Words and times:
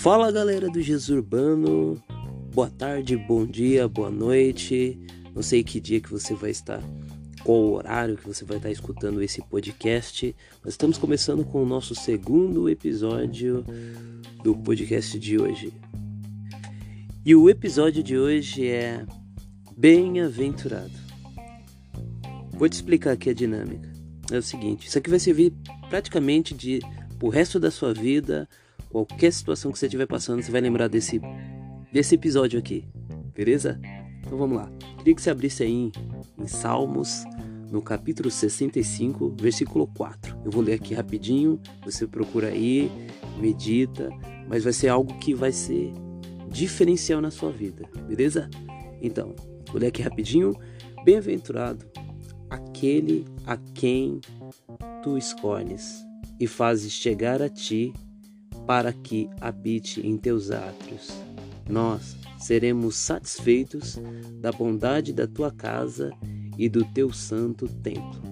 Fala 0.00 0.32
galera 0.32 0.70
do 0.70 0.80
Jesus 0.80 1.10
Urbano, 1.10 2.02
boa 2.54 2.70
tarde, 2.70 3.18
bom 3.18 3.44
dia, 3.44 3.86
boa 3.86 4.10
noite. 4.10 4.98
Não 5.34 5.42
sei 5.42 5.62
que 5.62 5.78
dia 5.78 6.00
que 6.00 6.10
você 6.10 6.32
vai 6.32 6.48
estar, 6.48 6.82
qual 7.44 7.72
horário 7.72 8.16
que 8.16 8.26
você 8.26 8.42
vai 8.42 8.56
estar 8.56 8.70
escutando 8.70 9.22
esse 9.22 9.42
podcast, 9.42 10.34
mas 10.64 10.72
estamos 10.72 10.96
começando 10.96 11.44
com 11.44 11.62
o 11.62 11.66
nosso 11.66 11.94
segundo 11.94 12.66
episódio 12.70 13.62
do 14.42 14.56
podcast 14.56 15.18
de 15.18 15.38
hoje. 15.38 15.70
E 17.22 17.34
o 17.34 17.50
episódio 17.50 18.02
de 18.02 18.16
hoje 18.16 18.68
é 18.68 19.04
Bem-aventurado. 19.76 20.98
Vou 22.52 22.70
te 22.70 22.72
explicar 22.72 23.12
aqui 23.12 23.28
a 23.28 23.34
dinâmica. 23.34 23.92
É 24.32 24.38
o 24.38 24.42
seguinte, 24.42 24.88
isso 24.88 24.96
aqui 24.96 25.10
vai 25.10 25.18
servir 25.18 25.52
praticamente 25.90 26.54
de 26.54 26.80
o 27.22 27.28
resto 27.28 27.60
da 27.60 27.70
sua 27.70 27.92
vida 27.92 28.48
Qualquer 28.90 29.32
situação 29.32 29.70
que 29.70 29.78
você 29.78 29.86
estiver 29.86 30.06
passando, 30.06 30.42
você 30.42 30.50
vai 30.50 30.60
lembrar 30.60 30.88
desse, 30.88 31.20
desse 31.92 32.16
episódio 32.16 32.58
aqui, 32.58 32.88
beleza? 33.32 33.80
Então 34.18 34.36
vamos 34.36 34.56
lá. 34.56 34.70
Queria 34.98 35.14
que 35.14 35.22
você 35.22 35.30
abrisse 35.30 35.62
aí 35.62 35.72
em, 35.72 35.92
em 36.36 36.46
Salmos, 36.48 37.24
no 37.70 37.80
capítulo 37.80 38.28
65, 38.28 39.36
versículo 39.40 39.86
4. 39.86 40.40
Eu 40.44 40.50
vou 40.50 40.60
ler 40.60 40.74
aqui 40.74 40.92
rapidinho, 40.92 41.60
você 41.84 42.04
procura 42.04 42.48
aí, 42.48 42.90
medita, 43.38 44.10
mas 44.48 44.64
vai 44.64 44.72
ser 44.72 44.88
algo 44.88 45.16
que 45.18 45.32
vai 45.32 45.52
ser 45.52 45.92
diferencial 46.48 47.20
na 47.20 47.30
sua 47.30 47.52
vida, 47.52 47.88
beleza? 48.08 48.50
Então, 49.00 49.36
vou 49.68 49.80
ler 49.80 49.86
aqui 49.86 50.02
rapidinho. 50.02 50.52
Bem-aventurado 51.04 51.86
aquele 52.50 53.24
a 53.46 53.56
quem 53.56 54.20
tu 55.02 55.16
escolhes 55.16 56.04
e 56.40 56.48
fazes 56.48 56.92
chegar 56.92 57.40
a 57.40 57.48
ti 57.48 57.94
para 58.70 58.92
que 58.92 59.28
habite 59.40 60.00
em 60.06 60.16
teus 60.16 60.52
átrios. 60.52 61.10
Nós 61.68 62.16
seremos 62.38 62.94
satisfeitos 62.94 63.98
da 64.40 64.52
bondade 64.52 65.12
da 65.12 65.26
tua 65.26 65.50
casa 65.50 66.12
e 66.56 66.68
do 66.68 66.84
teu 66.84 67.12
santo 67.12 67.66
templo. 67.66 68.22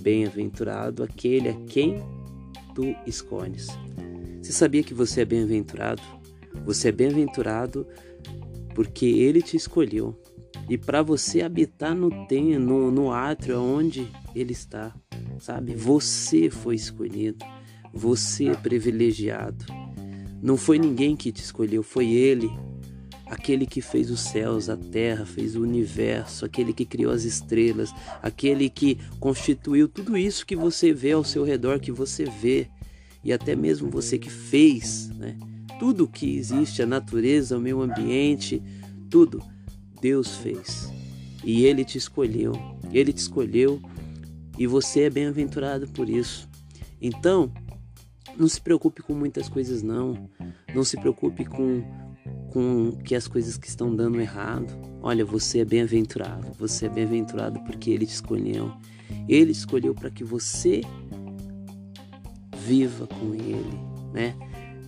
Bem-aventurado 0.00 1.04
aquele 1.04 1.50
a 1.50 1.54
quem 1.68 2.02
tu 2.74 2.96
escolhes. 3.06 3.68
Você 4.42 4.50
sabia 4.50 4.82
que 4.82 4.92
você 4.92 5.20
é 5.20 5.24
bem-aventurado? 5.24 6.02
Você 6.64 6.88
é 6.88 6.92
bem-aventurado 6.92 7.86
porque 8.74 9.06
ele 9.06 9.40
te 9.40 9.56
escolheu. 9.56 10.20
E 10.68 10.76
para 10.76 11.00
você 11.00 11.42
habitar 11.42 11.94
no, 11.94 12.26
tem, 12.26 12.58
no, 12.58 12.90
no 12.90 13.12
átrio 13.12 13.62
onde 13.62 14.10
ele 14.34 14.50
está, 14.50 14.92
sabe? 15.38 15.76
Você 15.76 16.50
foi 16.50 16.74
escolhido. 16.74 17.46
Você 17.96 18.48
é 18.48 18.54
privilegiado. 18.54 19.75
Não 20.46 20.56
foi 20.56 20.78
ninguém 20.78 21.16
que 21.16 21.32
te 21.32 21.42
escolheu, 21.42 21.82
foi 21.82 22.12
Ele. 22.12 22.48
Aquele 23.26 23.66
que 23.66 23.80
fez 23.80 24.12
os 24.12 24.20
céus, 24.20 24.68
a 24.68 24.76
terra, 24.76 25.26
fez 25.26 25.56
o 25.56 25.60
universo, 25.60 26.44
aquele 26.44 26.72
que 26.72 26.84
criou 26.84 27.10
as 27.10 27.24
estrelas, 27.24 27.92
aquele 28.22 28.70
que 28.70 28.96
constituiu 29.18 29.88
tudo 29.88 30.16
isso 30.16 30.46
que 30.46 30.54
você 30.54 30.92
vê 30.92 31.10
ao 31.10 31.24
seu 31.24 31.42
redor, 31.42 31.80
que 31.80 31.90
você 31.90 32.26
vê, 32.26 32.68
e 33.24 33.32
até 33.32 33.56
mesmo 33.56 33.90
você 33.90 34.20
que 34.20 34.30
fez, 34.30 35.08
né? 35.16 35.36
Tudo 35.80 36.06
que 36.06 36.36
existe, 36.36 36.80
a 36.80 36.86
natureza, 36.86 37.58
o 37.58 37.60
meio 37.60 37.82
ambiente, 37.82 38.62
tudo, 39.10 39.42
Deus 40.00 40.36
fez. 40.36 40.88
E 41.42 41.64
Ele 41.64 41.84
te 41.84 41.98
escolheu, 41.98 42.52
Ele 42.92 43.12
te 43.12 43.18
escolheu, 43.18 43.82
e 44.56 44.64
você 44.64 45.00
é 45.00 45.10
bem-aventurado 45.10 45.88
por 45.88 46.08
isso. 46.08 46.48
Então, 47.02 47.50
não 48.36 48.48
se 48.48 48.60
preocupe 48.60 49.02
com 49.02 49.14
muitas 49.14 49.48
coisas 49.48 49.82
não. 49.82 50.28
Não 50.74 50.84
se 50.84 50.96
preocupe 50.96 51.44
com 51.44 51.82
com 52.56 52.92
que 53.04 53.14
as 53.14 53.28
coisas 53.28 53.58
que 53.58 53.68
estão 53.68 53.94
dando 53.94 54.18
errado. 54.18 54.72
Olha, 55.02 55.26
você 55.26 55.58
é 55.58 55.64
bem-aventurado. 55.64 56.52
Você 56.58 56.86
é 56.86 56.88
bem-aventurado 56.88 57.60
porque 57.64 57.90
ele 57.90 58.06
te 58.06 58.14
escolheu. 58.14 58.72
Ele 59.28 59.52
escolheu 59.52 59.94
para 59.94 60.10
que 60.10 60.24
você 60.24 60.80
viva 62.56 63.06
com 63.06 63.34
ele, 63.34 63.78
né? 64.12 64.34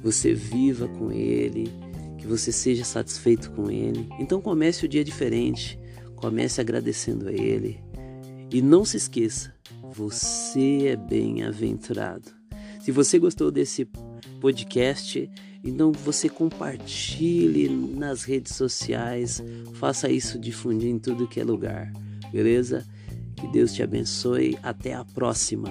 Você 0.03 0.33
viva 0.33 0.89
com 0.89 1.13
ele, 1.13 1.71
que 2.17 2.27
você 2.27 2.51
seja 2.51 2.85
satisfeito 2.85 3.51
com 3.53 3.71
ele. 3.71 4.09
Então 4.19 4.41
comece 4.41 4.87
o 4.87 4.89
dia 4.89 5.05
diferente. 5.05 5.79
Comece 6.17 6.61
agradecendo 6.61 7.29
a 7.29 7.33
ele. 7.33 7.81
E 8.51 8.63
não 8.63 8.85
se 8.85 8.97
esqueça, 8.97 9.55
você 9.93 10.87
é 10.87 10.97
bem-aventurado. 10.97 12.38
Se 12.89 12.93
você 12.93 13.19
gostou 13.19 13.51
desse 13.51 13.87
podcast, 14.41 15.31
então 15.63 15.93
você 15.93 16.27
compartilhe 16.27 17.69
nas 17.69 18.25
redes 18.25 18.57
sociais, 18.57 19.45
faça 19.75 20.09
isso 20.09 20.39
difundir 20.39 20.89
em 20.89 20.99
tudo 20.99 21.29
que 21.29 21.39
é 21.39 21.45
lugar, 21.45 21.93
beleza? 22.33 22.87
Que 23.37 23.47
Deus 23.49 23.75
te 23.75 23.83
abençoe. 23.83 24.59
Até 24.63 24.95
a 24.95 25.05
próxima. 25.05 25.71